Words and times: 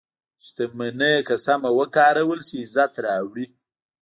•شتمني 0.45 1.13
که 1.27 1.35
سمه 1.45 1.69
وکارول 1.79 2.39
شي، 2.47 2.57
عزت 2.65 2.93
راوړي. 3.05 3.45